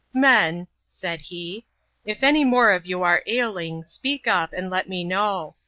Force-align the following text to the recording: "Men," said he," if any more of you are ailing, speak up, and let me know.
"Men," 0.31 0.65
said 0.83 1.21
he," 1.21 1.67
if 2.05 2.23
any 2.23 2.43
more 2.43 2.71
of 2.71 2.87
you 2.87 3.03
are 3.03 3.21
ailing, 3.27 3.83
speak 3.85 4.25
up, 4.25 4.51
and 4.51 4.67
let 4.67 4.89
me 4.89 5.03
know. 5.03 5.55